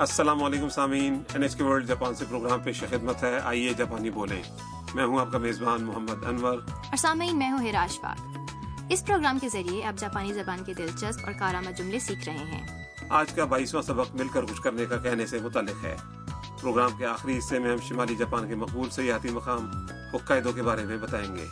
[0.00, 4.10] السلام علیکم سامعین N H K World Japan سے پروگرام پیش خدمت ہے۔ آئیے جاپانی
[4.10, 4.42] بولیں۔
[4.94, 8.38] میں ہوں آپ کا میزبان محمد انور۔ اور سامعین میں ہوں ہراش پاک
[8.90, 12.84] اس پروگرام کے ذریعے آپ جاپانی زبان کے دلچسپ اور کارآمد جملے سیکھ رہے ہیں۔
[13.08, 15.96] آج کا بائیسواں سبق مل کر کچھ کرنے کا کہنے سے متعلق ہے۔
[16.60, 20.84] پروگرام کے آخری حصے میں ہم شمالی جاپان کے مقبول سیاحتی مقام ہوکائیدو کے بارے
[20.84, 21.46] میں بتائیں گے۔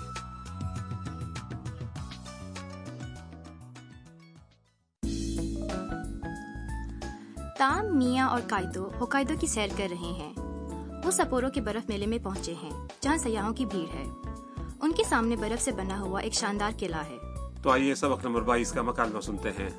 [7.57, 10.34] تام میاں اور کائدو ہوکائیدو کی سیر کر رہے ہیں
[11.05, 12.71] وہ سپورو کے برف میلے میں پہنچے ہیں
[13.02, 14.03] جہاں سیاحوں کی بھیڑ ہے
[14.81, 17.17] ان کے سامنے برف سے بنا ہوا ایک شاندار قلعہ ہے
[17.63, 19.70] تو آئیے سبق نمبر بائیس کا مکالمہ سنتے ہیں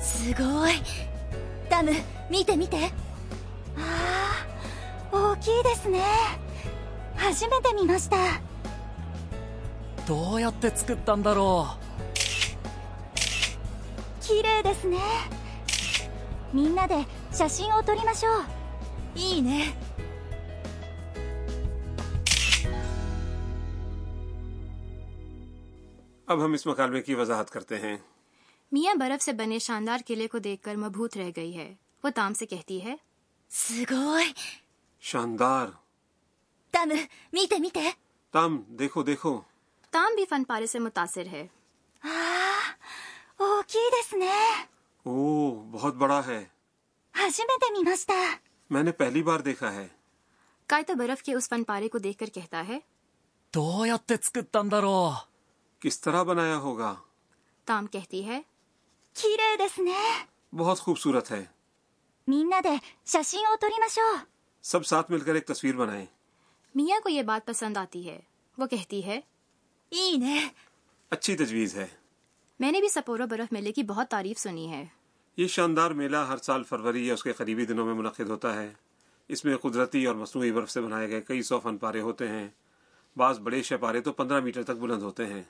[0.00, 0.72] すごい
[1.70, 1.92] ダム
[2.30, 2.90] 見て見てあ
[5.12, 6.00] あ大きいですね
[7.16, 8.16] 初めて見ました
[10.06, 11.66] どうやって作ったんだろ
[14.20, 14.98] 綺麗ですね
[16.52, 18.30] みんなで写真を撮りましょ
[19.16, 19.74] ういいね
[26.26, 27.96] اب ہم اس مکالمے کی وضاحت کرتے ہیں
[28.72, 31.72] میاں برف سے بنے شاندار قلعے کو دیکھ کر مبہوت رہ گئی ہے
[32.04, 32.96] وہ تام سے کہتی ہے
[33.50, 34.34] すごい
[35.02, 35.72] شاندار
[36.74, 36.94] ダム
[37.32, 37.80] 見て見て
[38.34, 39.40] تم دیکھو دیکھو
[39.94, 41.46] تام بھی فن پارے سے متاثر ہے
[42.02, 42.76] ああ
[43.38, 44.28] 大きいですね
[45.06, 45.14] او
[45.72, 46.50] بہت بڑا ہے
[47.14, 48.14] 初めて見ました
[48.70, 49.86] میں نے پہلی بار دیکھا ہے
[50.68, 52.78] کائتو برف کے اس فن پارے کو دیکھ کر کہتا ہے
[53.54, 54.94] どうやって作ったんだろ
[55.82, 56.94] کس طرح بنایا ہوگا
[57.66, 58.40] تام کہتی ہے
[59.16, 59.94] 綺麗ですね
[60.52, 61.44] بہت خوبصورت ہے
[62.28, 64.26] みんなで写真を撮りましょう
[64.64, 66.06] سب ساتھ مل کر ایک تصویر بنائیں
[66.74, 68.18] میاں کو یہ بات پسند آتی ہے
[68.58, 69.20] وہ کہتی ہے
[69.94, 70.40] いいね
[71.12, 71.86] اچھی تجویز ہے
[72.60, 74.84] میں نے بھی سپورو برف میلے کی بہت تعریف سنی ہے
[75.38, 78.72] یہ شاندار میلہ ہر سال فروری یا اس کے قریبی دنوں میں منعقد ہوتا ہے
[79.30, 82.46] اس میں قدرتی اور مصنوعی برف سے بنائے گئے کئی سو فن پارے ہوتے ہیں
[83.16, 85.42] بعض بڑے شپارے تو پندرہ میٹر تک بلند ہوتے ہیں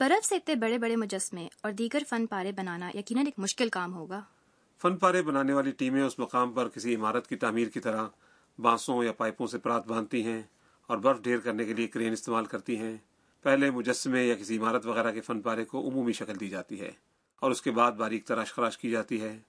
[0.00, 3.94] برف سے اتنے بڑے بڑے مجسمے اور دیگر فن پارے بنانا یقیناً ایک مشکل کام
[3.94, 4.20] ہوگا
[4.82, 8.06] فن پارے بنانے والی ٹیمیں اس مقام پر کسی عمارت کی تعمیر کی طرح
[8.58, 10.40] بانسوں یا پائپوں سے پرات باندھتی ہیں
[10.88, 12.96] اور برف ڈھیر کرنے کے لیے کرین استعمال کرتی ہیں
[13.41, 16.91] پہلے مجسمے یا کسی عمارت وغیرہ کے فن پارے کو عمومی شکل دی جاتی ہے
[17.35, 19.39] اور اس کے بعد باریک تراش خراش کی جاتی ہے۔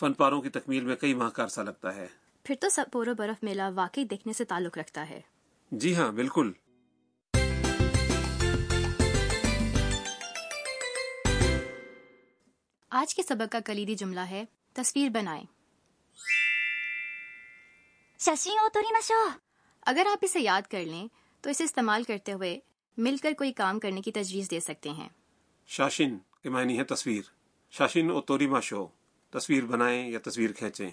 [0.00, 2.08] فن پاروں کی تکمیل میں کئی ماہ کا عرصہ لگتا ہے۔
[2.44, 5.20] پھر تو سب پورا برف میلہ واقعی دیکھنے سے تعلق رکھتا ہے۔
[5.70, 6.52] جی ہاں بالکل۔
[12.90, 15.44] آج کے سبق کا کلیدی جملہ ہے تصویر بنائیں۔
[19.82, 21.08] اگر آپ اسے یاد کر لیں
[21.40, 22.60] تو اسے استعمال کرتے ہوئے
[23.00, 25.08] مل کر کوئی کام کرنے کی تجویز دے سکتے ہیں۔
[25.66, 27.22] شاشن کے معنی ہے تصویر۔
[27.70, 28.86] شاشن او توری شو۔
[29.30, 30.90] تصویر بنائیں یا تصویر کھینچیں۔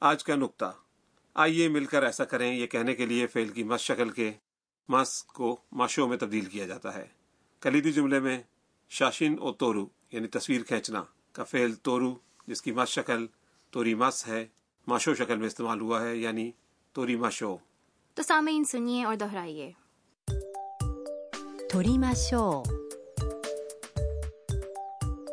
[0.00, 0.72] آج کا نقطہ۔
[1.34, 4.32] آئیے مل کر ایسا کریں، یہ کہنے کے لیے فعل کی مس شکل کے
[4.88, 7.06] مس کو ماشو میں تبدیل کیا جاتا ہے۔
[7.60, 8.42] کلیدی جملے میں
[8.90, 12.14] شاشن او تورو یعنی تصویر کھینچنا، کا فعل تورو،
[12.46, 13.26] جس کی مس شکل
[13.70, 14.46] توری مس ہے
[14.86, 16.50] ماشو شکل میں استعمال ہوا ہے یعنی
[16.92, 17.56] توری ماشو
[18.16, 19.72] تو سامعین سنیے اور دہرائیے
[21.70, 22.62] توری ماشو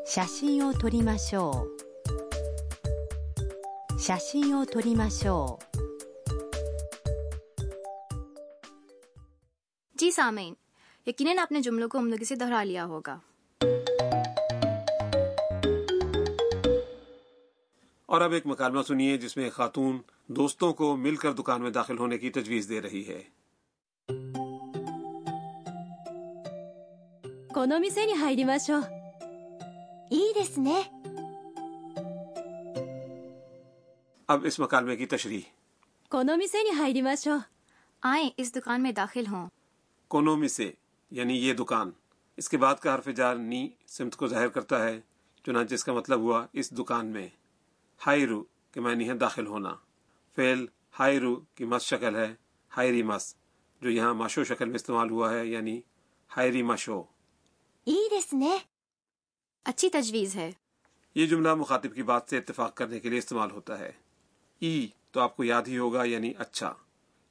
[0.08, 1.52] شاشی او توری ماشو
[4.00, 4.42] شاشی
[9.96, 10.54] جی سامعین
[11.08, 13.18] یقیناً آپ نے جملوں کو عمدگی سے دہرا لیا ہوگا
[18.06, 19.98] اور اب ایک مکالمہ سنیے جس میں خاتون
[20.29, 23.23] دوستوں کو مل کر دکان میں داخل ہونے کی تجویز دے رہی ہے
[27.55, 28.83] この店に入りましょう
[30.11, 30.73] いいですね
[34.29, 35.43] اب اس مکالمے کی تشریح
[36.11, 37.43] この店に入りましょう
[38.03, 39.49] آئیں اس دکان میں داخل ہوں
[40.11, 40.71] کونومی سے
[41.13, 41.91] یعنی یہ دکان
[42.39, 45.01] اس کے بعد کا حرف جار نی سمت کو ظاہر کرتا ہے
[45.45, 47.29] چنانچہ اس کا مطلب ہوا اس دکان میں
[48.01, 48.43] ہائرو
[48.73, 49.75] کے معنی ہے داخل ہونا
[50.40, 50.66] فیل
[51.00, 52.36] ہائرو کی مس شکل ہے
[52.78, 53.36] ہائری مس
[53.82, 55.82] جو یہاں ماشو شکل میں استعمال ہوا ہے یعنی
[56.38, 57.04] ہائری ماشو۔
[59.64, 60.52] اچھی تجویز ہے۔
[61.16, 63.92] یہ جملہ مخاطب کی بات سے اتفاق کرنے کے لیے استعمال ہوتا ہے۔
[64.60, 66.74] ای تو آپ کو یاد ہی ہوگا یعنی اچھا۔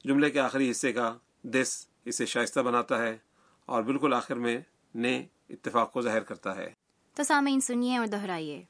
[0.05, 3.17] جملے کے آخری حصے کا دس اسے شائستہ بناتا ہے
[3.65, 4.57] اور بالکل آخر میں
[4.95, 6.73] نے اتفاق کو ظاہر کرتا ہے۔
[7.13, 8.63] تو سامعین سنیے اور دہرائیے۔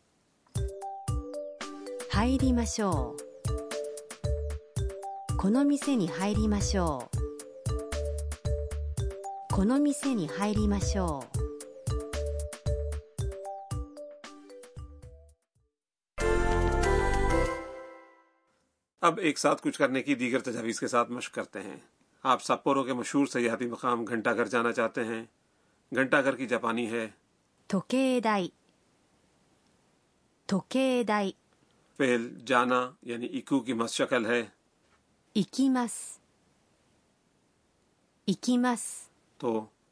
[2.15, 3.17] ہائری مشو۔
[5.41, 7.17] この店に入りましょう。
[9.55, 11.39] この店に入りましょう。
[19.01, 21.77] اب ایک ساتھ کچھ کرنے کی دیگر تجاویز کے ساتھ مشق کرتے ہیں
[22.23, 25.23] آپ سپورو کے مشہور سیاحتی مقام گھنٹہ گھر جانا چاہتے ہیں
[25.95, 27.07] گھنٹہ گھر کی جاپانی ہے
[27.69, 28.49] توکیدائی
[30.49, 31.31] توکیدائی
[31.97, 34.45] فعل جانا یعنی اکو کی مس شکل ہے
[35.35, 36.21] 行きます。
[38.27, 39.11] 行きます。
[39.41, 39.59] と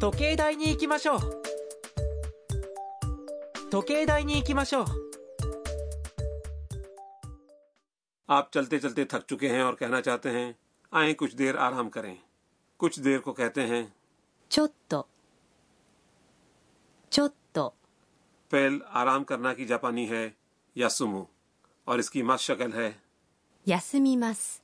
[0.00, 1.42] 時計台に行きましょう。
[3.70, 5.12] 時計台に行きましょう。
[8.26, 10.52] آپ چلتے چلتے تھک چکے ہیں اور کہنا چاہتے ہیں
[10.90, 12.16] آئیں کچھ دیر آرام کریں۔
[12.76, 13.86] کچھ دیر کو کہتے ہیں
[14.48, 15.02] چوتو۔
[17.10, 17.70] چوتو۔
[18.48, 20.30] پہل آرام کرنا کی جاپانی ہے۔
[20.76, 21.24] یسمو
[21.84, 22.92] اور اس کی مس شکل ہے۔
[23.66, 24.60] یاسمی مس۔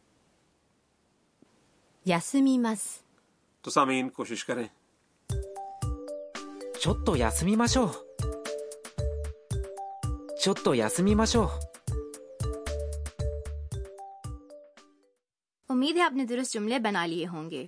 [2.04, 2.98] یاسمی مس۔
[3.60, 4.64] تو سامعین کوشش کریں۔
[6.80, 7.92] ちょっと休みましょう
[10.42, 11.48] ちょっと休みましょう
[15.68, 17.66] امید ہے آپ نے درست جملے بنا لیے ہوں گے۔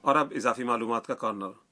[0.00, 1.69] اور اب اضافی معلومات کا کارنر۔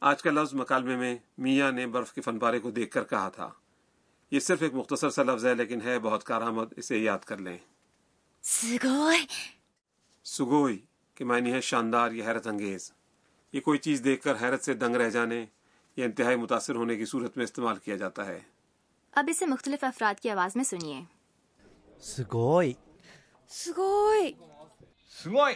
[0.00, 3.28] آج کا لفظ مکالمے میں میاں نے برف کے فن پارے کو دیکھ کر کہا
[3.28, 3.50] تھا۔
[4.30, 7.58] یہ صرف ایک مختصر سا لفظ ہے لیکن ہے بہت کارآمد اسے یاد کر لیں۔
[8.42, 9.26] سگوئی۔
[10.24, 10.78] سگوئی
[11.14, 12.92] کے معنی ہے شاندار یا حیرت انگیز۔
[13.52, 15.46] یہ کوئی چیز دیکھ کر حیرت سے دنگ رہ جانے
[15.96, 18.40] یا انتہائی متاثر ہونے کی صورت میں استعمال کیا جاتا ہے۔
[19.12, 21.00] اب اسے مختلف افراد کی آواز میں سنیے۔
[22.00, 22.72] سگوئی۔
[23.48, 24.32] سگوئی۔
[25.24, 25.54] سگوئی۔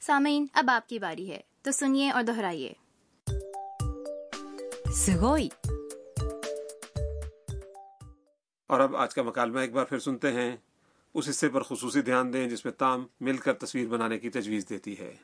[0.00, 2.72] سامعین اب آپ کی باری ہے۔ تو سنیے اور دہرائیے۔
[4.96, 5.48] すごい
[8.66, 10.56] اور اب آج کا مکالمہ ایک بار پھر سنتے ہیں۔
[11.14, 14.68] اس حصے پر خصوصی دھیان دیں جس میں تام مل کر تصویر بنانے کی تجویز
[14.68, 15.14] دیتی ہے۔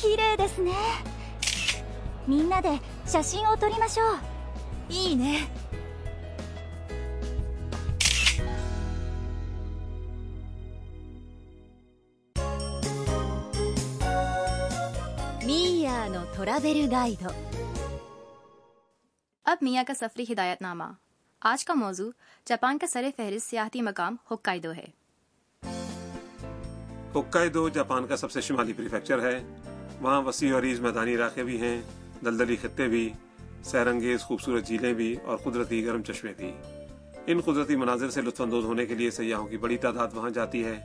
[0.00, 0.72] 綺麗ですね。
[2.28, 2.68] みんなで
[3.06, 4.18] 写真を撮りましょう。
[4.92, 5.48] いいね。
[15.44, 17.48] ミーヤーのトラベルガイド。
[19.44, 20.84] اب میاں کا سفری ہدایت نامہ
[21.40, 22.10] آج کا موضوع
[22.46, 24.86] جاپان کا سر فہرست سیاحتی مقام ہوکائیڈو ہے۔
[27.74, 29.44] جاپان کا سب سے شمالی پریفیکچر ہے۔
[30.00, 31.82] وہاں وسیع و عریض میدانی علاقے بھی ہیں
[32.24, 33.12] دلدلی خطے بھی
[33.64, 36.52] سیرنگیز خوبصورت جھیلیں بھی اور قدرتی گرم چشمے بھی۔
[37.26, 40.64] ان قدرتی مناظر سے لطف اندوز ہونے کے لیے سیاحوں کی بڑی تعداد وہاں جاتی
[40.64, 40.80] ہے۔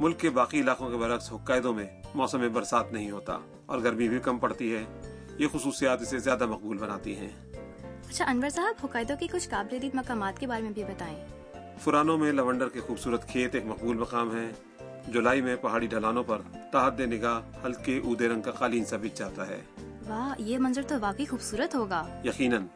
[0.00, 4.08] ملک کے باقی علاقوں کے برعکس حقائدوں میں موسم میں برسات نہیں ہوتا اور گرمی
[4.08, 4.84] بھی کم پڑتی ہے۔
[5.38, 7.30] یہ خصوصیات اسے زیادہ مقبول بناتی ہیں۔
[8.08, 11.26] اچھا انور صاحب حقائدوں کے کچھ قابل دید مقامات کے بارے میں بھی بتائیں۔
[11.78, 14.50] فرانوں میں لونڈر کے خوبصورت کھیت ایک مقبول مقام ہے
[15.12, 16.38] جولائی میں پہاڑی ڈھلانوں پر
[16.72, 19.60] تحد نگاہ ہلکے اودے رنگ کا قالین سا بچ جاتا ہے۔
[20.08, 22.66] واہ یہ منظر تو واقعی خوبصورت ہوگا۔ یقیناً۔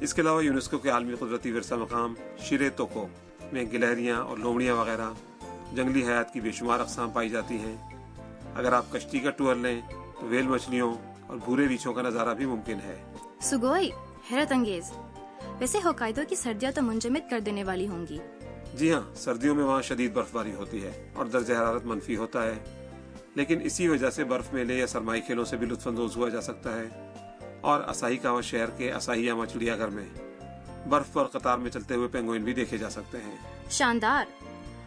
[0.00, 3.06] اس کے علاوہ یونیسکو کے عالمی قدرتی ورثہ مقام شیرے توکو
[3.52, 5.10] میں گلہریاں اور لومڑیاں وغیرہ
[5.72, 7.76] جنگلی حیات کی بے شمار اقسام پائی جاتی ہیں۔
[8.54, 9.80] اگر آپ کشتی کا ٹور لیں
[10.20, 10.94] تو ویل مچھلیوں
[11.26, 13.90] اور بھورے ریچھوں کا نظارہ بھی ممکن ہے۔ سگوئی
[14.32, 14.92] حیرت انگیز۔
[15.58, 18.18] ویسے ہوکائدو کی سردیاں تو منجمد کر دینے والی ہوں گی۔
[18.74, 22.46] جی ہاں سردیوں میں وہاں شدید برف باری ہوتی ہے اور درجہ حرارت منفی ہوتا
[22.46, 22.54] ہے۔
[23.34, 26.40] لیکن اسی وجہ سے برف میلے یا سرمائی کھیلوں سے بھی لطف اندوز ہوا جا
[26.40, 27.12] سکتا ہے۔
[27.60, 30.04] اور اساہی کاوا شہر کے اسائی عامہ چڑیا گھر میں
[30.88, 33.36] برف پر قطار میں چلتے ہوئے پینگوئن بھی دیکھے جا سکتے ہیں۔
[33.70, 34.24] شاندار۔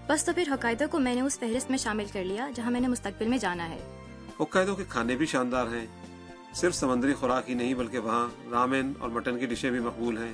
[0.08, 2.80] بس تو پھر حقائدوں کو میں نے اس فہرست میں شامل کر لیا جہاں میں
[2.80, 3.80] نے مستقبل میں جانا ہے۔
[4.40, 5.88] حقائدوں کے کھانے بھی شاندار ہیں۔
[6.56, 10.34] صرف سمندری خوراک ہی نہیں بلکہ وہاں رامین اور مٹن کی ڈشیں بھی مقبول ہیں۔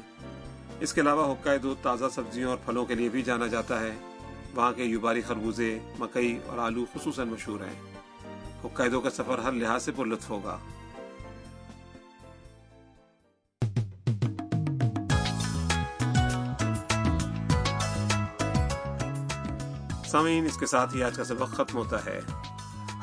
[0.80, 3.96] اس کے علاوہ ہوکا تازہ سبزیوں اور پھلوں کے لیے بھی جانا جاتا ہے۔
[4.56, 7.82] وہاں کے یوباری خربوزے، مکئی اور آلو خصوصاً مشہور ہیں۔
[8.66, 10.58] حقائدوں کا سفر ہر لحاظ سے پر لطف ہوگا۔
[20.06, 22.20] سامعین، اس کے ساتھ ہی آج کا سبق ختم ہوتا ہے۔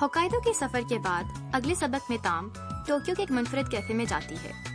[0.03, 2.49] حقائدوں کے سفر کے بعد اگلے سبق میں تام
[2.87, 4.66] ٹوکیو کے ایک منفرد کیفے میں جاتی ہے۔